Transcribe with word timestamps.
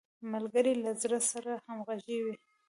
ملګری 0.31 0.73
له 0.83 0.91
زړه 1.01 1.19
سره 1.31 1.51
همږغی 1.65 2.17
وي 2.23 2.35